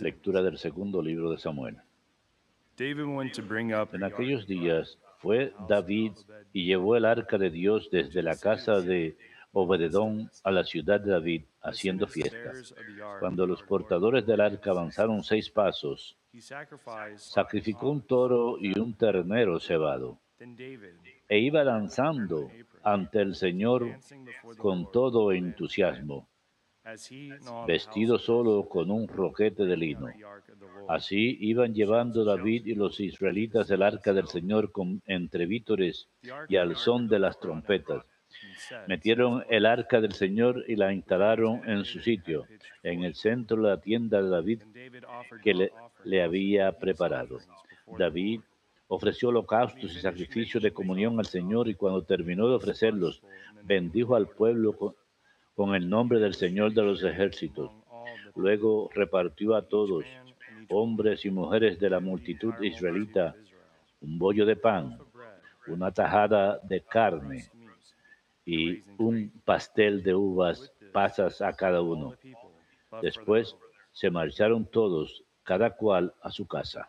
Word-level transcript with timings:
Lectura 0.00 0.42
del 0.42 0.58
segundo 0.58 1.00
libro 1.00 1.30
de 1.30 1.38
Samuel. 1.38 1.76
David 2.76 3.04
went 3.04 3.32
to 3.32 3.42
bring 3.42 3.72
up 3.72 3.94
En 3.94 4.02
aquellos 4.02 4.48
días 4.48 4.98
fue 5.18 5.52
David 5.68 6.10
y 6.52 6.66
llevó 6.66 6.96
el 6.96 7.04
arca 7.04 7.38
de 7.38 7.50
Dios 7.50 7.88
desde 7.92 8.24
la 8.24 8.36
casa 8.36 8.80
de 8.80 9.16
Obededón 9.52 10.28
a 10.42 10.50
la 10.50 10.64
ciudad 10.64 11.00
de 11.00 11.12
David, 11.12 11.44
haciendo 11.62 12.08
fiestas. 12.08 12.74
Cuando 13.20 13.46
los 13.46 13.62
portadores 13.62 14.26
del 14.26 14.40
arca 14.40 14.72
avanzaron 14.72 15.22
seis 15.22 15.48
pasos, 15.48 16.18
sacrificó 17.14 17.90
un 17.90 18.02
toro 18.02 18.58
y 18.60 18.76
un 18.76 18.92
ternero 18.94 19.60
cebado, 19.60 20.18
e 21.28 21.38
iba 21.38 21.62
lanzando 21.62 22.50
ante 22.82 23.20
el 23.20 23.36
Señor 23.36 23.98
con 24.58 24.90
todo 24.90 25.30
entusiasmo, 25.30 26.28
vestido 27.66 28.18
solo 28.18 28.68
con 28.68 28.90
un 28.90 29.08
roquete 29.08 29.64
de 29.64 29.76
lino. 29.76 30.08
Así 30.88 31.36
iban 31.40 31.74
llevando 31.74 32.24
David 32.24 32.66
y 32.66 32.74
los 32.74 33.00
israelitas 33.00 33.70
el 33.70 33.82
arca 33.82 34.12
del 34.12 34.28
Señor 34.28 34.70
con, 34.70 35.02
entre 35.06 35.46
vítores 35.46 36.08
y 36.48 36.56
al 36.56 36.76
son 36.76 37.08
de 37.08 37.18
las 37.18 37.40
trompetas. 37.40 38.04
Metieron 38.86 39.44
el 39.48 39.66
arca 39.66 40.00
del 40.00 40.12
Señor 40.12 40.64
y 40.68 40.76
la 40.76 40.92
instalaron 40.92 41.62
en 41.68 41.84
su 41.84 42.00
sitio, 42.00 42.44
en 42.82 43.02
el 43.02 43.14
centro 43.14 43.62
de 43.62 43.68
la 43.68 43.80
tienda 43.80 44.22
de 44.22 44.28
David 44.28 44.62
que 45.42 45.70
le, 46.04 46.22
había 46.22 46.72
preparado. 46.72 47.38
David 47.98 48.40
ofreció 48.88 49.30
holocaustos 49.30 49.96
y 49.96 50.00
sacrificios 50.00 50.62
de 50.62 50.72
comunión 50.72 51.18
al 51.18 51.26
Señor 51.26 51.68
y 51.68 51.74
cuando 51.74 52.02
terminó 52.02 52.48
de 52.48 52.56
ofrecerlos, 52.56 53.22
bendijo 53.64 54.14
al 54.14 54.28
pueblo 54.28 54.76
con, 54.76 54.94
con 55.56 55.74
el 55.74 55.88
nombre 55.88 56.20
del 56.20 56.34
Señor 56.34 56.74
de 56.74 56.82
los 56.82 57.02
ejércitos. 57.02 57.72
Luego 58.36 58.90
repartió 58.94 59.56
a 59.56 59.62
todos, 59.62 60.04
hombres 60.68 61.24
y 61.24 61.30
mujeres 61.30 61.78
de 61.80 61.88
la 61.88 61.98
multitud 61.98 62.52
israelita, 62.60 63.34
un 64.02 64.18
bollo 64.18 64.44
de 64.44 64.56
pan, 64.56 64.98
una 65.66 65.90
tajada 65.90 66.60
de 66.62 66.82
carne 66.82 67.46
y 68.44 68.82
un 68.98 69.32
pastel 69.44 70.02
de 70.02 70.14
uvas 70.14 70.70
pasas 70.92 71.40
a 71.40 71.54
cada 71.54 71.80
uno. 71.80 72.14
Después 73.00 73.56
se 73.92 74.10
marcharon 74.10 74.66
todos, 74.66 75.24
cada 75.42 75.70
cual 75.70 76.12
a 76.20 76.30
su 76.30 76.46
casa. 76.46 76.86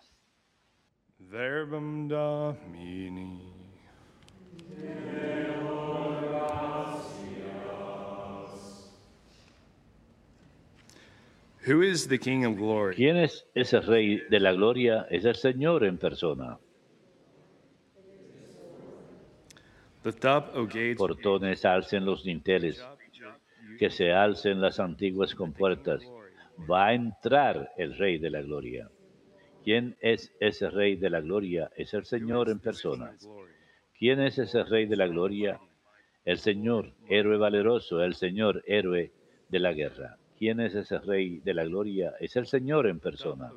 Domini. 2.09 3.53
Who 11.67 11.81
is 11.81 12.07
the 12.07 12.17
King 12.17 12.45
of 12.45 12.55
glory? 12.55 12.95
¿Quién 12.95 13.17
es 13.17 13.45
ese 13.53 13.81
rey 13.81 14.21
de 14.29 14.39
la 14.39 14.53
gloria? 14.53 15.05
Es 15.09 15.25
el 15.25 15.35
Señor 15.35 15.83
en 15.83 15.97
persona. 15.97 16.57
Portones 20.97 21.65
alcen 21.65 22.05
los 22.05 22.23
dinteles, 22.23 22.81
que 23.77 23.89
se 23.89 24.13
alcen 24.13 24.61
las 24.61 24.79
antiguas 24.79 25.35
compuertas. 25.35 26.09
Va 26.71 26.87
a 26.87 26.93
entrar 26.93 27.73
el 27.75 27.97
rey 27.97 28.17
de 28.17 28.29
la 28.29 28.41
gloria. 28.41 28.89
¿Quién 29.65 29.97
es 29.99 30.33
ese 30.39 30.69
rey 30.69 30.95
de 30.95 31.09
la 31.09 31.19
gloria? 31.19 31.69
Es 31.75 31.93
el 31.93 32.05
Señor 32.05 32.49
en 32.49 32.59
persona. 32.59 33.13
¿Quién 33.99 34.21
es 34.21 34.37
ese 34.37 34.63
rey 34.63 34.85
de 34.85 34.95
la 34.95 35.07
gloria? 35.07 35.59
El 36.23 36.37
Señor, 36.37 36.93
héroe 37.09 37.35
valeroso, 37.37 38.01
el 38.01 38.15
Señor, 38.15 38.63
héroe 38.65 39.11
de 39.49 39.59
la 39.59 39.73
guerra. 39.73 40.17
¿Quién 40.37 40.59
es 40.59 40.75
ese 40.75 40.99
rey 40.99 41.39
de 41.39 41.53
la 41.53 41.63
gloria? 41.65 42.13
Es 42.19 42.35
el 42.35 42.45
Señor 42.45 42.87
en 42.87 42.99
persona. 42.99 43.51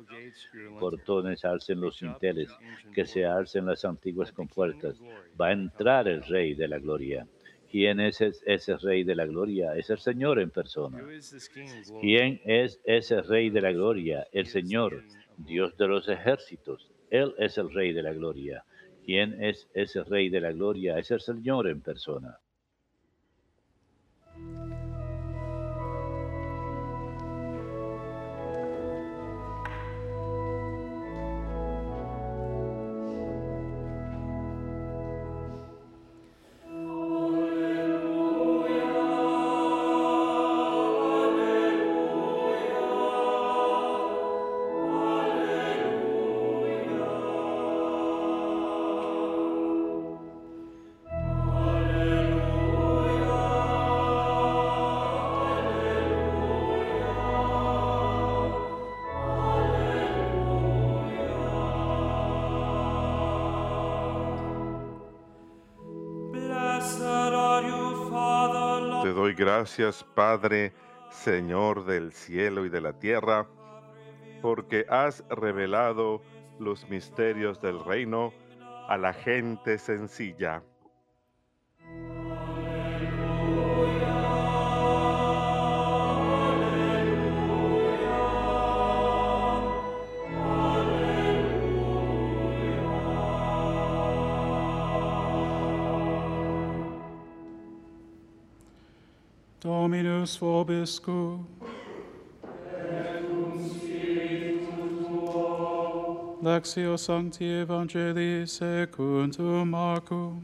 Portones 0.79 1.45
alcen 1.45 1.79
los 1.79 1.99
dinteles, 1.99 2.49
que 2.93 3.05
se 3.05 3.25
alcen 3.25 3.65
las 3.67 3.85
antiguas 3.85 4.31
compuertas. 4.31 4.99
Va 5.39 5.47
a 5.47 5.51
entrar 5.51 6.07
el 6.07 6.23
rey 6.23 6.55
de 6.55 6.67
la 6.67 6.79
gloria. 6.79 7.27
¿Quién 7.69 7.99
es 8.01 8.19
es- 8.19 8.43
ese 8.45 8.75
rey 8.77 9.03
de 9.03 9.15
la 9.15 9.25
gloria? 9.25 9.75
Es 9.75 9.89
el 9.89 9.99
Señor 9.99 10.39
en 10.39 10.49
persona. 10.49 10.97
¿Quién 12.01 12.41
es 12.45 12.81
ese 12.83 13.21
rey 13.21 13.49
de 13.49 13.61
la 13.61 13.71
gloria? 13.71 14.27
El 14.31 14.47
Señor, 14.47 15.03
Dios 15.37 15.77
de 15.77 15.87
los 15.87 16.09
ejércitos. 16.09 16.91
Él 17.09 17.33
es 17.37 17.57
el 17.57 17.71
rey 17.73 17.93
de 17.93 18.01
la 18.03 18.13
gloria. 18.13 18.65
¿Quién 19.05 19.41
es 19.43 19.67
ese 19.73 20.03
rey 20.03 20.29
de 20.29 20.41
la 20.41 20.51
gloria? 20.51 20.97
Es 20.97 21.11
el 21.11 21.21
Señor 21.21 21.67
en 21.67 21.81
persona. 21.81 22.37
Gracias, 69.41 70.03
Padre, 70.03 70.71
Señor 71.09 71.85
del 71.85 72.11
cielo 72.11 72.63
y 72.63 72.69
de 72.69 72.79
la 72.79 72.93
tierra, 72.93 73.47
porque 74.39 74.85
has 74.87 75.23
revelado 75.29 76.21
los 76.59 76.87
misterios 76.91 77.59
del 77.59 77.83
reino 77.83 78.33
a 78.87 78.99
la 78.99 79.13
gente 79.13 79.79
sencilla. 79.79 80.61
Dominus 99.71 100.37
vobiscum. 100.37 101.45
Lectio 106.43 106.97
Sancti 106.97 107.45
Evangelii 107.45 108.45
secundum 108.47 109.71
Marcum. 109.71 110.43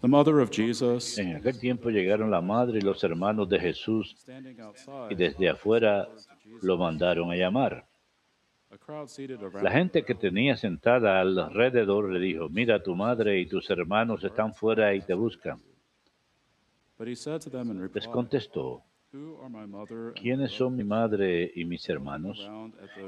The 0.00 0.08
mother 0.08 0.40
of 0.40 0.50
Jesus, 0.50 1.18
En 1.18 1.36
aquel 1.36 1.60
tiempo 1.60 1.90
llegaron 1.90 2.30
la 2.30 2.40
madre 2.40 2.78
y 2.78 2.80
los 2.80 3.04
hermanos 3.04 3.50
de 3.50 3.60
Jesús 3.60 4.16
y 4.26 4.60
outside, 4.62 5.14
desde 5.14 5.50
afuera 5.50 6.08
lo 6.62 6.78
mandaron 6.78 7.30
a 7.30 7.36
llamar. 7.36 7.89
La 9.62 9.70
gente 9.72 10.04
que 10.04 10.14
tenía 10.14 10.56
sentada 10.56 11.20
alrededor 11.20 12.12
le 12.12 12.20
dijo, 12.20 12.48
mira, 12.48 12.82
tu 12.82 12.94
madre 12.94 13.40
y 13.40 13.46
tus 13.46 13.68
hermanos 13.70 14.22
están 14.22 14.54
fuera 14.54 14.94
y 14.94 15.00
te 15.00 15.14
buscan. 15.14 15.60
Les 17.92 18.06
contestó, 18.08 18.84
¿quiénes 20.14 20.52
son 20.52 20.76
mi 20.76 20.84
madre 20.84 21.50
y 21.54 21.64
mis 21.64 21.88
hermanos? 21.88 22.48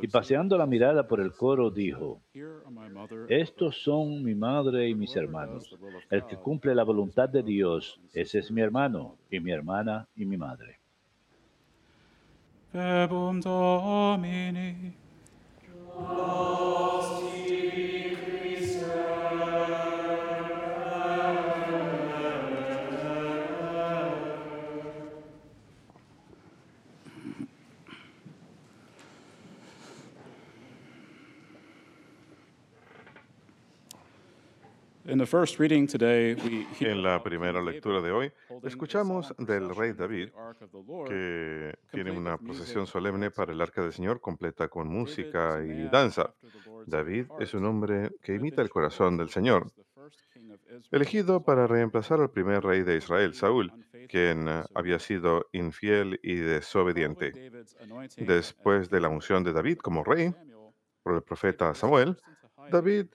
Y 0.01 0.09
paseando 0.09 0.59
la 0.59 0.67
mirada 0.67 1.07
por 1.07 1.21
el 1.21 1.33
coro 1.33 1.71
dijo, 1.71 2.21
estos 3.29 3.83
son 3.83 4.25
mi 4.25 4.35
madre 4.35 4.89
y 4.89 4.95
mis 4.95 5.15
hermanos. 5.15 5.77
El 6.11 6.27
que 6.27 6.37
cumple 6.37 6.75
la 6.75 6.83
voluntad 6.83 7.29
de 7.29 7.43
Dios, 7.45 8.01
ese 8.13 8.41
es 8.41 8.51
mi 8.51 8.63
hermano 8.63 9.17
y 9.31 9.39
mi 9.39 9.53
hermana 9.53 10.09
y 10.17 10.25
mi 10.25 10.37
madre. 10.37 10.81
En 36.81 37.03
la 37.03 37.23
primera 37.23 37.63
lectura 37.63 38.01
de 38.01 38.13
hoy 38.13 38.33
escuchamos 38.63 39.35
del 39.39 39.75
rey 39.75 39.93
David 39.93 40.31
que 41.07 41.75
tiene 41.91 42.11
una 42.11 42.39
procesión 42.39 42.87
solemne 42.87 43.31
para 43.31 43.53
el 43.53 43.61
arca 43.61 43.83
del 43.83 43.93
Señor 43.93 44.21
completa 44.21 44.69
con 44.69 44.89
música 44.89 45.63
y 45.65 45.89
danza. 45.89 46.35
David 46.87 47.27
es 47.41 47.55
un 47.55 47.65
hombre 47.65 48.11
que 48.23 48.35
imita 48.35 48.63
el 48.63 48.71
corazón 48.71 49.17
del 49.17 49.31
Señor, 49.31 49.73
elegido 50.91 51.43
para 51.43 51.67
reemplazar 51.67 52.21
al 52.21 52.31
primer 52.31 52.63
rey 52.63 52.83
de 52.83 52.97
Israel, 52.97 53.35
Saúl, 53.35 53.73
quien 54.09 54.49
eh, 54.49 54.65
había 54.75 54.99
sido 54.99 55.49
infiel 55.53 56.19
y 56.23 56.37
desobediente. 56.37 57.53
Después 58.17 58.91
de 58.91 59.01
la 59.01 59.09
unción 59.09 59.45
de 59.45 59.53
David 59.53 59.79
como 59.79 60.05
rey 60.05 60.35
por 61.03 61.15
el 61.15 61.23
profeta 61.23 61.75
Samuel, 61.75 62.19
David 62.71 63.07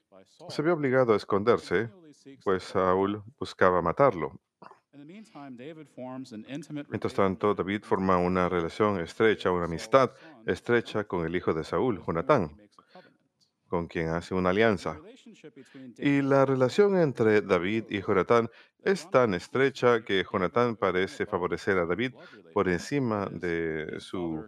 se 0.50 0.62
vio 0.62 0.74
obligado 0.74 1.14
a 1.14 1.18
esconderse, 1.18 1.90
pues 2.44 2.64
Saúl 2.64 3.24
buscaba 3.40 3.82
matarlo. 3.82 4.40
Mientras 6.90 7.14
tanto, 7.14 7.54
David 7.54 7.84
forma 7.84 8.18
una 8.18 8.50
relación 8.50 9.00
estrecha, 9.00 9.52
una 9.52 9.66
amistad 9.66 10.12
estrecha 10.46 11.04
con 11.04 11.26
el 11.26 11.36
hijo 11.36 11.54
de 11.54 11.64
Saúl, 11.64 12.02
Jonatán, 12.06 12.56
con 13.68 13.88
quien 13.88 14.10
hace 14.10 14.34
una 14.34 14.50
alianza. 14.50 15.00
Y 15.98 16.22
la 16.22 16.46
relación 16.46 16.98
entre 16.98 17.42
David 17.42 17.86
y 17.90 18.02
Jonatán 18.02 18.50
es 18.84 19.10
tan 19.10 19.34
estrecha 19.34 20.04
que 20.04 20.24
Jonatán 20.24 20.76
parece 20.76 21.26
favorecer 21.26 21.78
a 21.78 21.86
David 21.86 22.14
por 22.54 22.70
encima 22.70 23.28
de 23.28 24.00
su 24.00 24.48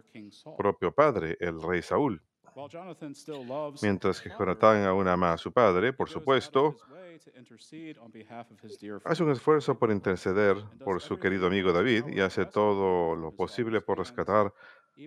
propio 0.56 0.92
padre, 0.92 1.36
el 1.40 1.60
rey 1.62 1.82
Saúl. 1.82 2.22
While 2.60 2.68
Jonathan 2.68 3.14
still 3.14 3.46
loves 3.46 3.82
Mientras 3.82 4.18
his 4.18 4.24
que 4.24 4.38
Jonatán 4.38 4.84
aún 4.84 5.08
ama 5.08 5.32
a 5.32 5.38
su 5.38 5.50
padre, 5.50 5.88
he 5.88 5.92
por 5.94 6.10
supuesto, 6.10 6.76
hace 9.04 9.22
un 9.22 9.30
friend 9.30 9.30
esfuerzo 9.30 9.78
por 9.78 9.90
interceder 9.90 10.56
por 10.84 11.00
su 11.00 11.18
querido 11.18 11.46
amigo 11.46 11.72
David 11.72 12.04
y 12.08 12.16
to 12.16 12.24
hace 12.24 12.44
todo 12.44 13.16
lo 13.16 13.32
posible 13.32 13.80
por 13.80 13.98
rescatar 13.98 14.52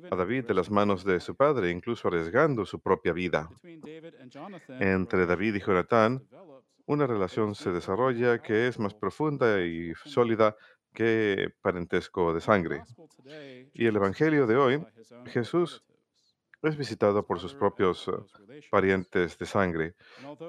a 0.09 0.15
David 0.15 0.45
de 0.45 0.55
las 0.55 0.71
manos 0.71 1.05
de 1.05 1.19
su 1.19 1.35
padre, 1.35 1.69
incluso 1.69 2.07
arriesgando 2.07 2.65
su 2.65 2.79
propia 2.79 3.13
vida. 3.13 3.47
Jonathan, 4.29 4.81
Entre 4.81 5.27
David 5.27 5.53
y 5.53 5.59
developed 5.59 6.27
una 6.87 7.05
relación 7.05 7.53
se 7.53 7.71
desarrolla 7.71 8.41
que 8.41 8.67
es 8.67 8.79
más 8.79 8.95
profunda 8.95 9.61
y 9.61 9.93
sólida 10.05 10.55
que 10.91 11.53
parentesco 11.61 12.33
de 12.33 12.41
sangre. 12.41 12.81
Y 13.73 13.85
el 13.85 13.95
Evangelio 13.95 14.47
de 14.47 14.55
hoy, 14.55 14.85
Jesús 15.27 15.83
es 16.63 16.77
visitado 16.77 17.25
por 17.25 17.39
sus 17.39 17.53
propios 17.53 18.07
eh, 18.07 18.61
parientes 18.71 19.37
de 19.37 19.45
sangre, 19.45 19.95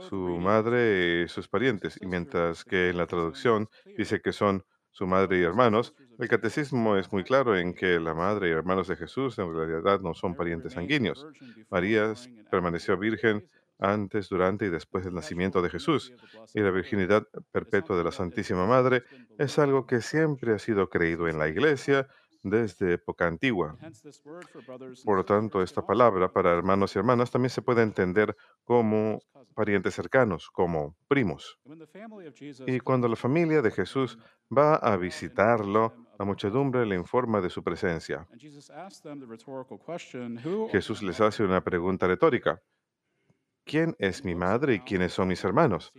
su 0.09 0.17
madre 0.17 1.23
y 1.23 1.29
sus 1.29 1.49
parientes, 1.49 1.99
y 2.01 2.07
mientras 2.07 2.65
que 2.65 2.91
en 2.91 2.99
la 2.99 3.07
traducción 3.07 3.69
dice 3.97 4.21
que 4.21 4.33
son 4.33 4.65
su 4.91 5.07
madre 5.07 5.41
y 5.41 5.43
hermanos, 5.43 5.93
el 6.21 6.29
catecismo 6.29 6.97
es 6.97 7.13
muy 7.13 7.25
claro 7.25 7.59
en 7.59 7.75
que 7.75 7.99
la 7.99 8.15
madre 8.15 8.49
y 8.49 8.53
hermanos 8.53 8.87
de 8.87 8.95
Jesús 8.97 9.37
en 9.39 9.53
realidad 9.53 10.01
no 10.01 10.15
son 10.15 10.37
parientes 10.37 10.75
sanguíneos. 10.75 11.27
María 11.69 12.13
permaneció 12.49 12.97
virgen 12.97 13.49
antes, 13.81 14.29
durante 14.29 14.67
y 14.67 14.71
después 14.71 15.05
del 15.05 15.15
nacimiento 15.15 15.63
de 15.63 15.71
Jesús. 15.71 16.13
Y 16.55 16.61
la 16.61 16.71
virginidad 16.71 17.27
perpetua 17.51 17.97
de 17.97 18.05
la 18.05 18.13
Santísima 18.13 18.67
Madre 18.67 19.03
es 19.39 19.59
algo 19.59 19.87
que 19.87 20.01
siempre 20.01 20.55
ha 20.55 20.59
sido 20.59 20.89
creído 20.89 21.29
en 21.29 21.39
la 21.39 21.49
Iglesia. 21.49 22.09
Desde 22.45 22.93
época 22.93 23.27
antigua. 23.27 23.77
Por 25.05 25.17
lo 25.17 25.25
tanto, 25.25 25.63
esta 25.63 25.85
palabra 25.85 26.33
para 26.33 26.53
hermanos 26.53 26.95
y 26.95 26.99
hermanas 26.99 27.31
también 27.31 27.51
se 27.51 27.63
puede 27.63 27.83
entender 27.83 28.37
como 28.65 29.21
parientes 29.55 29.95
cercanos, 29.95 30.51
como 30.51 30.97
primos. 31.09 31.59
Y 32.67 32.81
cuando 32.81 33.09
la 33.09 33.17
familia 33.17 33.63
de 33.63 33.71
Jesús 33.71 34.17
him, 34.17 34.57
va 34.57 34.77
a 34.77 34.97
visitarlo, 34.97 35.95
la 36.19 36.25
muchedumbre 36.25 36.87
le 36.87 36.97
informa 36.97 37.41
de 37.41 37.51
su 37.51 37.63
presencia. 37.63 38.29
Jesús 40.71 41.03
les 41.03 41.21
hace 41.21 41.43
una 41.43 41.63
pregunta 41.63 42.07
father?" 42.07 42.15
retórica. 42.15 42.63
¿Quién 43.65 43.97
es 43.99 44.25
mi 44.25 44.35
madre 44.35 44.75
y 44.75 44.81
quiénes 44.81 45.15
son 45.15 45.29
mis 45.29 45.43
hermanos? 45.43 45.93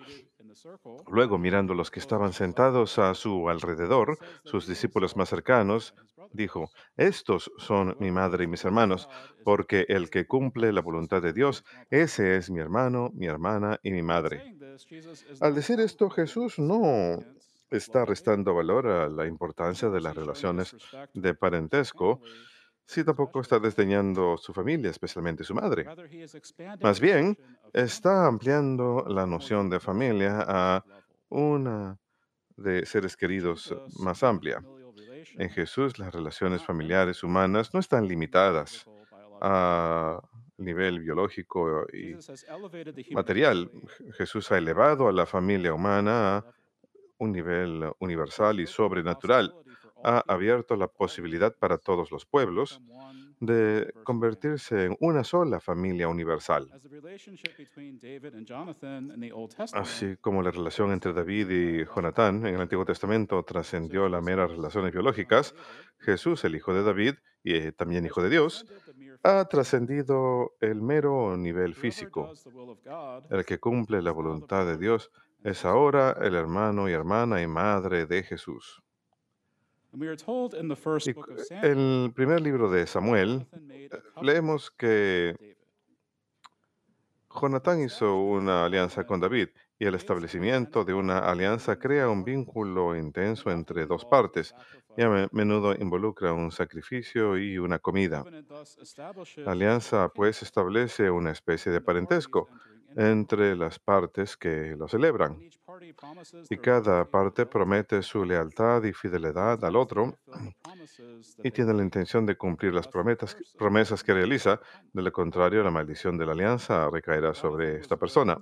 Luego, 1.07 1.37
mirando 1.37 1.73
los 1.73 1.91
que 1.91 1.99
estaban 1.99 2.33
sentados 2.33 2.99
a 2.99 3.13
su 3.13 3.49
alrededor, 3.49 4.17
sus 4.43 4.67
discípulos 4.67 5.15
más 5.15 5.29
cercanos, 5.29 5.95
dijo, 6.31 6.69
estos 6.97 7.51
son 7.57 7.95
mi 7.99 8.11
madre 8.11 8.43
y 8.43 8.47
mis 8.47 8.65
hermanos, 8.65 9.07
porque 9.43 9.85
el 9.89 10.09
que 10.09 10.27
cumple 10.27 10.73
la 10.73 10.81
voluntad 10.81 11.21
de 11.21 11.33
Dios, 11.33 11.63
ese 11.89 12.35
es 12.37 12.49
mi 12.49 12.59
hermano, 12.59 13.11
mi 13.13 13.27
hermana 13.27 13.79
y 13.83 13.91
mi 13.91 14.01
madre. 14.01 14.43
Al 15.39 15.55
decir 15.55 15.79
esto, 15.79 16.09
Jesús 16.09 16.59
no 16.59 17.19
está 17.69 18.05
restando 18.05 18.53
valor 18.53 18.87
a 18.87 19.09
la 19.09 19.25
importancia 19.27 19.89
de 19.89 20.01
las 20.01 20.15
relaciones 20.15 20.75
de 21.13 21.33
parentesco, 21.33 22.21
si 22.85 23.03
tampoco 23.03 23.41
está 23.41 23.59
desdeñando 23.59 24.37
su 24.37 24.53
familia, 24.53 24.91
especialmente 24.91 25.43
su 25.43 25.53
madre. 25.55 25.85
Más 26.81 26.99
bien, 26.99 27.37
está 27.73 28.27
ampliando 28.27 29.05
la 29.07 29.25
noción 29.25 29.69
de 29.69 29.79
familia 29.79 30.45
a 30.47 30.85
una 31.29 31.97
de 32.55 32.85
seres 32.85 33.17
queridos 33.17 33.75
más 33.99 34.23
amplia. 34.23 34.63
En 35.37 35.49
Jesús, 35.49 35.97
las 35.97 36.13
relaciones 36.13 36.63
familiares 36.63 37.23
humanas 37.23 37.73
no 37.73 37.79
están 37.79 38.07
limitadas 38.07 38.85
a 39.41 40.21
nivel 40.57 40.99
biológico 40.99 41.85
y 41.91 42.15
material. 43.13 43.69
Jesús 44.17 44.51
ha 44.51 44.57
elevado 44.57 45.07
a 45.07 45.11
la 45.11 45.25
familia 45.25 45.73
humana 45.73 46.37
a 46.37 46.45
un 47.17 47.31
nivel 47.31 47.91
universal 47.99 48.59
y 48.59 48.67
sobrenatural. 48.67 49.53
Ha 50.07 50.23
abierto 50.27 50.75
la 50.75 50.87
posibilidad 50.87 51.55
para 51.57 51.79
todos 51.79 52.11
los 52.11 52.27
pueblos 52.27 52.79
de 53.39 53.91
convertirse 54.03 54.85
en 54.85 54.95
una 54.99 55.23
sola 55.23 55.59
familia 55.59 56.07
universal. 56.07 56.71
Así 59.73 60.15
como 60.21 60.43
la 60.43 60.51
relación 60.51 60.91
entre 60.91 61.11
David 61.11 61.49
y 61.49 61.85
Jonatán 61.85 62.45
en 62.45 62.53
el 62.53 62.61
Antiguo 62.61 62.85
Testamento 62.85 63.41
trascendió 63.41 64.07
las 64.07 64.23
meras 64.23 64.51
relaciones 64.51 64.93
biológicas, 64.93 65.55
Jesús, 65.97 66.43
el 66.45 66.55
Hijo 66.55 66.75
de 66.75 66.83
David 66.83 67.15
y 67.43 67.55
eh, 67.55 67.71
también 67.71 68.05
Hijo 68.05 68.21
de 68.21 68.29
Dios, 68.29 68.63
ha 69.23 69.45
trascendido 69.45 70.51
el 70.59 70.83
mero 70.83 71.35
nivel 71.35 71.73
físico. 71.73 72.31
El 73.31 73.43
que 73.43 73.57
cumple 73.59 74.03
la 74.03 74.11
voluntad 74.11 74.67
de 74.67 74.77
Dios 74.77 75.09
es 75.43 75.65
ahora 75.65 76.15
el 76.21 76.35
hermano 76.35 76.87
y 76.87 76.93
hermana 76.93 77.41
y 77.41 77.47
madre 77.47 78.05
de 78.05 78.21
Jesús. 78.21 78.84
En 81.61 81.79
el 82.05 82.13
primer 82.13 82.41
libro 82.41 82.69
de 82.69 82.85
Samuel 82.87 83.47
leemos 84.21 84.71
que 84.71 85.55
Jonatán 87.29 87.81
hizo 87.81 88.15
una 88.15 88.65
alianza 88.65 89.05
con 89.05 89.19
David 89.19 89.49
y 89.77 89.85
el 89.85 89.95
establecimiento 89.95 90.85
de 90.85 90.93
una 90.93 91.19
alianza 91.19 91.77
crea 91.77 92.07
un 92.09 92.23
vínculo 92.23 92.95
intenso 92.95 93.51
entre 93.51 93.85
dos 93.85 94.05
partes 94.05 94.55
y 94.95 95.01
a 95.01 95.09
me- 95.09 95.27
menudo 95.33 95.75
involucra 95.75 96.31
un 96.31 96.49
sacrificio 96.51 97.37
y 97.37 97.57
una 97.57 97.79
comida. 97.79 98.23
La 99.43 99.51
alianza 99.51 100.07
pues 100.09 100.41
establece 100.43 101.09
una 101.11 101.31
especie 101.31 101.71
de 101.73 101.81
parentesco 101.81 102.47
entre 102.95 103.55
las 103.55 103.79
partes 103.79 104.37
que 104.37 104.75
lo 104.77 104.87
celebran 104.87 105.37
y 106.49 106.57
cada 106.57 107.05
parte 107.05 107.45
promete 107.45 108.01
su 108.01 108.23
lealtad 108.23 108.83
y 108.83 108.93
fidelidad 108.93 109.63
al 109.65 109.75
otro 109.75 110.17
y 111.43 111.51
tiene 111.51 111.73
la 111.73 111.83
intención 111.83 112.25
de 112.25 112.37
cumplir 112.37 112.73
las 112.73 112.87
promesas, 112.87 114.03
que 114.03 114.13
realiza. 114.13 114.59
De 114.93 115.01
lo 115.01 115.11
contrario, 115.11 115.63
la 115.63 115.71
maldición 115.71 116.17
de 116.17 116.25
la 116.25 116.31
alianza 116.31 116.89
recaerá 116.89 117.33
sobre 117.33 117.77
esta 117.77 117.97
persona. 117.97 118.37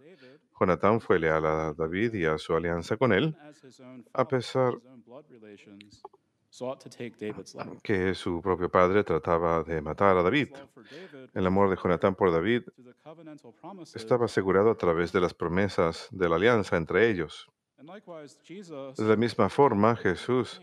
Jonatán 0.60 1.02
fue 1.02 1.20
leal 1.20 1.46
a 1.46 1.74
David 1.74 2.14
y 2.14 2.26
a 2.26 2.38
su 2.38 2.56
alianza 2.56 2.96
con 2.98 3.12
él, 3.12 3.36
a 4.14 4.28
pesar 4.28 4.76
que 7.82 8.14
su 8.14 8.42
propio 8.42 8.70
padre 8.70 9.04
trataba 9.04 9.64
de 9.64 9.82
matar 9.82 10.18
a 10.18 10.22
David. 10.22 10.50
El 11.34 11.48
amor 11.48 11.70
de 11.70 11.76
Jonatán 11.76 12.14
por 12.14 12.32
David 12.32 12.64
estaba 13.96 14.26
asegurado 14.26 14.70
a 14.70 14.78
través 14.78 15.12
de 15.12 15.20
las 15.20 15.34
promesas 15.34 16.08
de 16.12 16.30
la 16.30 16.36
alianza 16.36 16.78
entre 16.78 17.10
ellos. 17.10 17.50
De 17.78 19.04
la 19.04 19.16
misma 19.16 19.50
forma, 19.50 19.96
Jesús, 19.96 20.62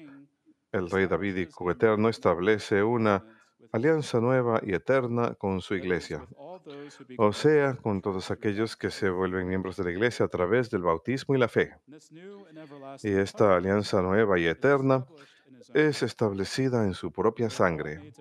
el 0.70 0.88
rey 0.90 1.06
davídico 1.06 1.70
eterno, 1.70 2.08
establece 2.08 2.84
una 2.84 3.24
alianza 3.72 4.20
nueva 4.20 4.60
y 4.62 4.74
eterna 4.74 5.34
con 5.34 5.60
su 5.60 5.74
iglesia, 5.74 6.26
o 7.18 7.32
sea, 7.32 7.74
con 7.76 8.00
todos 8.00 8.30
aquellos 8.30 8.76
que 8.76 8.90
se 8.90 9.10
vuelven 9.10 9.48
miembros 9.48 9.76
de 9.76 9.84
la 9.84 9.90
iglesia 9.90 10.26
a 10.26 10.28
través 10.28 10.70
del 10.70 10.82
bautismo 10.82 11.34
y 11.34 11.38
la 11.38 11.48
fe. 11.48 11.74
Y 13.02 13.10
esta 13.10 13.56
alianza 13.56 14.00
nueva 14.02 14.38
y 14.38 14.46
eterna 14.46 15.04
es 15.74 16.02
establecida 16.02 16.84
en 16.84 16.94
su 16.94 17.10
propia 17.12 17.50
sangre. 17.50 18.12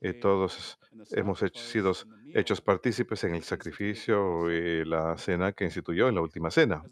Y 0.00 0.12
todos 0.14 0.78
hemos 1.10 1.42
hecho- 1.42 1.62
sido 1.62 1.92
hechos 2.34 2.60
partícipes 2.60 3.24
en 3.24 3.34
el 3.34 3.42
sacrificio 3.42 4.50
y 4.50 4.84
la 4.84 5.16
cena 5.18 5.52
que 5.52 5.64
instituyó 5.64 6.08
en 6.08 6.14
la 6.14 6.20
última 6.20 6.50
cena. 6.50 6.82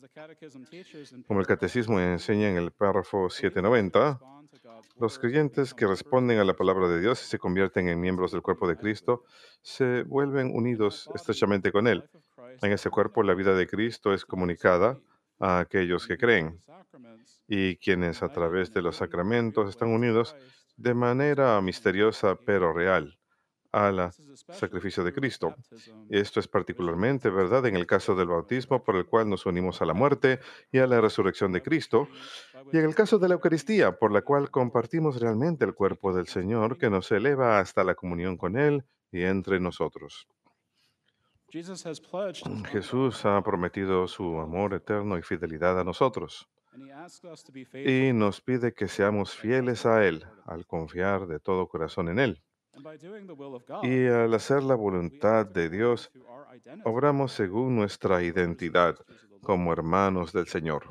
Como 1.26 1.40
el 1.40 1.46
catecismo 1.46 2.00
enseña 2.00 2.48
en 2.48 2.56
el 2.56 2.70
párrafo 2.72 3.28
790, 3.30 4.12
respond 4.12 4.50
to 4.50 4.56
God's 4.62 4.88
los 4.98 5.18
creyentes 5.18 5.74
que 5.74 5.86
responden 5.86 6.38
a 6.38 6.44
la 6.44 6.54
palabra 6.54 6.88
de 6.88 7.00
Dios 7.00 7.22
y 7.22 7.26
se 7.26 7.38
convierten 7.38 7.88
en 7.88 8.00
miembros 8.00 8.32
del 8.32 8.42
cuerpo 8.42 8.68
de 8.68 8.76
Cristo 8.76 9.24
se 9.62 10.02
vuelven 10.04 10.50
unidos 10.54 11.08
estrechamente 11.14 11.72
con 11.72 11.86
Él. 11.86 12.08
En 12.62 12.72
ese 12.72 12.90
cuerpo 12.90 13.22
la 13.22 13.34
vida 13.34 13.54
de 13.54 13.66
Cristo 13.66 14.12
es 14.12 14.24
comunicada 14.24 14.98
a 15.40 15.58
aquellos 15.58 16.06
que 16.06 16.16
creen 16.16 16.62
y 17.48 17.76
quienes 17.76 18.22
a 18.22 18.28
través 18.28 18.72
de 18.72 18.82
los 18.82 18.96
sacramentos 18.96 19.68
están 19.68 19.88
unidos 19.88 20.36
de 20.76 20.94
manera 20.94 21.60
misteriosa 21.60 22.36
pero 22.36 22.72
real 22.72 23.18
al 23.72 24.10
sacrificio 24.52 25.04
de 25.04 25.12
Cristo. 25.12 25.54
Esto 26.08 26.40
es 26.40 26.48
particularmente 26.48 27.30
verdad 27.30 27.66
en 27.66 27.76
el 27.76 27.86
caso 27.86 28.14
del 28.14 28.28
bautismo 28.28 28.82
por 28.82 28.96
el 28.96 29.06
cual 29.06 29.28
nos 29.28 29.46
unimos 29.46 29.80
a 29.80 29.86
la 29.86 29.94
muerte 29.94 30.40
y 30.72 30.78
a 30.78 30.86
la 30.86 31.00
resurrección 31.00 31.52
de 31.52 31.62
Cristo 31.62 32.08
y 32.72 32.78
en 32.78 32.84
el 32.84 32.94
caso 32.94 33.18
de 33.18 33.28
la 33.28 33.34
Eucaristía 33.34 33.96
por 33.96 34.12
la 34.12 34.22
cual 34.22 34.50
compartimos 34.50 35.20
realmente 35.20 35.64
el 35.64 35.74
cuerpo 35.74 36.12
del 36.12 36.26
Señor 36.26 36.78
que 36.78 36.90
nos 36.90 37.10
eleva 37.12 37.58
hasta 37.58 37.84
la 37.84 37.94
comunión 37.94 38.36
con 38.36 38.56
Él 38.58 38.84
y 39.12 39.22
entre 39.22 39.60
nosotros. 39.60 40.28
Jesús 42.70 43.24
ha 43.24 43.42
prometido 43.42 44.06
su 44.06 44.38
amor 44.38 44.74
eterno 44.74 45.18
y 45.18 45.22
fidelidad 45.22 45.78
a 45.80 45.84
nosotros. 45.84 46.48
Y 47.72 48.12
nos 48.12 48.40
pide 48.40 48.72
que 48.72 48.86
seamos 48.86 49.34
fieles 49.34 49.84
a 49.86 50.06
Él 50.06 50.24
al 50.46 50.66
confiar 50.66 51.26
de 51.26 51.40
todo 51.40 51.66
corazón 51.66 52.08
en 52.08 52.18
Él. 52.20 52.42
Y 53.82 54.06
al 54.06 54.32
hacer 54.34 54.62
la 54.62 54.76
voluntad 54.76 55.44
de 55.46 55.68
Dios, 55.68 56.12
obramos 56.84 57.32
según 57.32 57.74
nuestra 57.74 58.22
identidad 58.22 58.96
como 59.42 59.72
hermanos 59.72 60.32
del 60.32 60.46
Señor, 60.46 60.84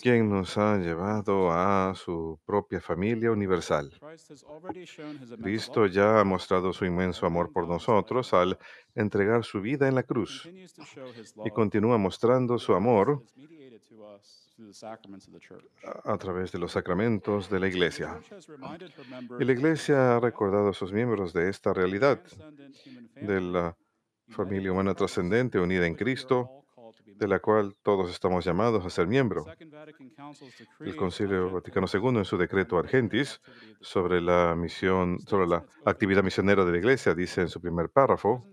quien 0.00 0.30
nos 0.30 0.56
ha 0.58 0.78
llevado 0.78 1.50
a 1.50 1.94
su 1.94 2.38
propia 2.44 2.80
familia 2.80 3.30
universal. 3.30 3.92
Cristo 5.42 5.86
ya 5.86 6.20
ha 6.20 6.24
mostrado 6.24 6.72
su 6.72 6.84
inmenso 6.84 7.26
amor 7.26 7.52
por 7.52 7.68
nosotros 7.68 8.32
al 8.32 8.58
entregar 8.94 9.44
su 9.44 9.60
vida 9.60 9.88
en 9.88 9.94
la 9.94 10.02
cruz 10.02 10.48
y 11.44 11.50
continúa 11.50 11.98
mostrando 11.98 12.58
su 12.58 12.74
amor 12.74 13.22
a 16.04 16.18
través 16.18 16.52
de 16.52 16.58
los 16.58 16.72
sacramentos 16.72 17.50
de 17.50 17.60
la 17.60 17.68
Iglesia. 17.68 18.20
Y 19.38 19.44
la 19.44 19.52
Iglesia 19.52 20.16
ha 20.16 20.20
recordado 20.20 20.68
a 20.68 20.72
sus 20.72 20.92
miembros 20.92 21.32
de 21.32 21.48
esta 21.48 21.72
realidad, 21.72 22.20
de 23.16 23.40
la 23.40 23.76
familia 24.28 24.72
humana 24.72 24.94
trascendente 24.94 25.58
unida 25.58 25.86
en 25.86 25.94
Cristo, 25.94 26.61
de 27.16 27.28
la 27.28 27.38
cual 27.38 27.74
todos 27.82 28.10
estamos 28.10 28.44
llamados 28.44 28.84
a 28.84 28.90
ser 28.90 29.06
miembro. 29.06 29.44
El 30.80 30.96
Concilio 30.96 31.50
Vaticano 31.50 31.86
II, 31.92 32.18
en 32.18 32.24
su 32.24 32.36
decreto 32.36 32.78
Argentis 32.78 33.40
sobre 33.80 34.20
la 34.20 34.54
misión, 34.56 35.18
sobre 35.20 35.46
la 35.46 35.64
actividad 35.84 36.22
misionera 36.22 36.64
de 36.64 36.72
la 36.72 36.78
Iglesia, 36.78 37.14
dice 37.14 37.42
en 37.42 37.48
su 37.48 37.60
primer 37.60 37.90
párrafo, 37.90 38.46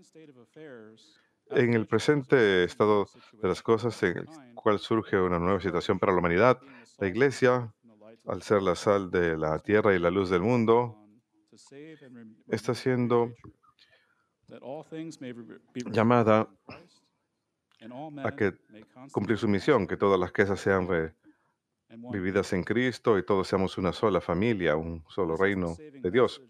en 1.50 1.74
el 1.74 1.86
presente 1.86 2.64
estado 2.64 3.06
de 3.32 3.48
las 3.48 3.62
cosas 3.62 4.00
en 4.02 4.18
el 4.18 4.26
cual 4.54 4.78
surge 4.78 5.20
una 5.20 5.38
nueva 5.38 5.60
situación 5.60 5.98
para 5.98 6.12
la 6.12 6.18
humanidad, 6.18 6.60
la 6.98 7.08
Iglesia, 7.08 7.72
al 8.26 8.42
ser 8.42 8.62
la 8.62 8.76
sal 8.76 9.10
de 9.10 9.36
la 9.36 9.58
tierra 9.58 9.94
y 9.94 9.98
la 9.98 10.10
luz 10.10 10.30
del 10.30 10.42
mundo, 10.42 10.96
está 12.48 12.74
siendo 12.74 13.32
llamada 15.90 16.48
a 18.24 18.36
que 18.36 18.54
cumplir 19.12 19.38
su 19.38 19.48
misión, 19.48 19.86
que 19.86 19.96
todas 19.96 20.18
las 20.18 20.32
casas 20.32 20.60
sean 20.60 20.88
vividas 22.12 22.52
en 22.52 22.62
Cristo 22.62 23.18
y 23.18 23.24
todos 23.24 23.48
seamos 23.48 23.78
una 23.78 23.92
sola 23.92 24.20
familia, 24.20 24.76
un 24.76 25.04
solo 25.08 25.36
reino 25.36 25.76
de 25.76 26.10
Dios. 26.10 26.42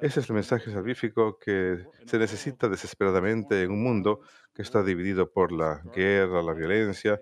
Ese 0.00 0.20
es 0.20 0.28
el 0.28 0.34
mensaje 0.34 0.70
salvífico 0.70 1.38
que 1.38 1.84
se 2.06 2.18
necesita 2.18 2.68
desesperadamente 2.68 3.62
en 3.62 3.70
un 3.70 3.82
mundo 3.82 4.20
que 4.54 4.62
está 4.62 4.82
dividido 4.82 5.30
por 5.30 5.52
la 5.52 5.82
guerra, 5.94 6.42
la 6.42 6.54
violencia, 6.54 7.20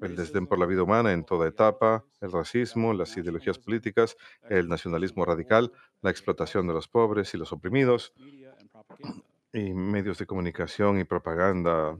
el 0.00 0.16
desdén 0.16 0.46
por 0.46 0.58
la 0.58 0.66
vida 0.66 0.82
humana 0.82 1.12
en 1.12 1.24
toda 1.24 1.48
etapa, 1.48 2.04
el 2.20 2.32
racismo, 2.32 2.92
las 2.92 3.16
ideologías 3.16 3.58
políticas, 3.58 4.16
el 4.48 4.68
nacionalismo 4.68 5.24
radical, 5.24 5.72
la 6.02 6.10
explotación 6.10 6.66
de 6.66 6.74
los 6.74 6.88
pobres 6.88 7.32
y 7.34 7.38
los 7.38 7.52
oprimidos, 7.52 8.12
y 9.56 9.72
medios 9.72 10.18
de 10.18 10.26
comunicación 10.26 10.98
y 10.98 11.04
propaganda. 11.04 11.96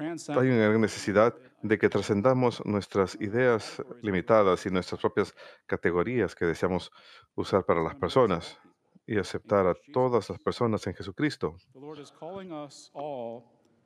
Hay 0.00 0.48
una 0.48 0.68
gran 0.68 0.80
necesidad 0.80 1.34
de 1.62 1.78
que 1.78 1.88
trascendamos 1.88 2.64
nuestras 2.64 3.14
ideas 3.20 3.82
limitadas 4.02 4.66
y 4.66 4.70
nuestras 4.70 5.00
propias 5.00 5.34
categorías 5.66 6.34
que 6.34 6.46
deseamos 6.46 6.90
usar 7.34 7.64
para 7.64 7.82
las 7.82 7.94
personas 7.94 8.58
y 9.06 9.18
aceptar 9.18 9.66
a 9.66 9.74
todas 9.92 10.28
las 10.28 10.38
personas 10.40 10.86
en 10.86 10.94
Jesucristo. 10.94 11.56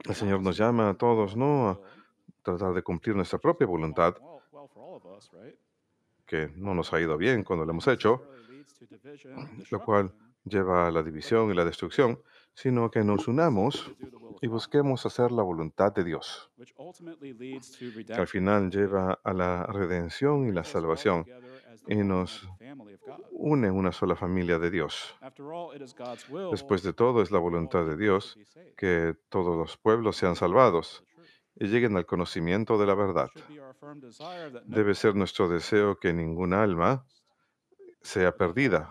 El 0.05 0.15
Señor 0.15 0.43
nos 0.43 0.57
llama 0.57 0.91
a 0.91 0.95
todos, 0.95 1.37
¿no? 1.37 1.69
A 1.69 1.81
tratar 2.43 2.75
de 2.75 2.83
cumplir 2.83 3.15
nuestra 3.15 3.39
propia 3.39 3.67
voluntad, 3.67 4.17
que 6.27 6.49
no 6.57 6.75
nos 6.75 6.93
ha 6.93 7.01
ido 7.01 7.17
bien 7.17 7.45
cuando 7.45 7.65
lo 7.65 7.71
hemos 7.71 7.87
hecho, 7.87 8.23
lo 9.71 9.85
cual 9.85 10.13
lleva 10.45 10.89
a 10.89 10.91
la 10.91 11.03
división 11.03 11.51
y 11.51 11.55
la 11.55 11.65
destrucción, 11.65 12.21
sino 12.55 12.91
que 12.91 13.03
nos 13.05 13.29
unamos 13.29 13.91
y 14.41 14.49
busquemos 14.49 15.07
hacer 15.07 15.33
la 15.33 15.43
voluntad 15.43 15.93
de 15.93 16.05
Dios, 16.05 16.51
que 18.07 18.15
al 18.15 18.27
final 18.27 18.71
lleva 18.71 19.21
a 19.23 19.33
la 19.33 19.67
redención 19.67 20.49
y 20.49 20.53
la 20.53 20.65
salvación 20.65 21.25
y 21.87 21.97
nos 21.97 22.49
une 23.31 23.71
una 23.71 23.93
sola 23.93 24.17
familia 24.17 24.59
de 24.59 24.71
Dios. 24.71 25.17
Después 26.51 26.83
de 26.83 26.93
todo, 26.93 27.23
es 27.23 27.31
la 27.31 27.39
voluntad 27.39 27.87
de 27.87 27.97
Dios 27.97 28.39
que 28.77 29.17
todos 29.29 29.57
los 29.57 29.77
pueblos 29.77 30.17
sean 30.17 30.37
salvados 30.37 31.05
y 31.57 31.67
lleguen 31.67 31.97
al 31.97 32.07
conocimiento 32.07 32.79
de 32.79 32.87
la 32.87 32.95
verdad. 32.95 33.31
Debe 34.65 34.95
ser 34.95 35.15
nuestro 35.15 35.49
deseo 35.49 35.99
que 35.99 36.13
ningún 36.13 36.53
alma 36.53 37.05
sea 38.03 38.37
perdida, 38.37 38.91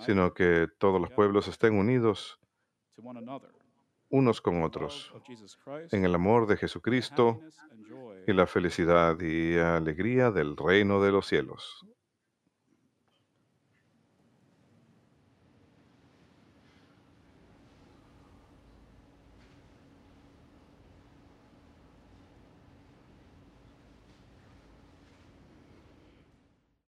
sino 0.00 0.34
que 0.34 0.68
todos 0.78 1.00
los 1.00 1.10
pueblos 1.10 1.48
estén 1.48 1.74
unidos 1.74 2.38
unos 4.10 4.40
con 4.40 4.62
otros 4.62 5.12
en 5.90 6.04
el 6.04 6.14
amor 6.14 6.46
de 6.46 6.56
Jesucristo 6.56 7.40
y 8.26 8.32
la 8.32 8.46
felicidad 8.46 9.20
y 9.20 9.58
alegría 9.58 10.30
del 10.30 10.56
reino 10.56 11.02
de 11.02 11.12
los 11.12 11.26
cielos. 11.26 11.86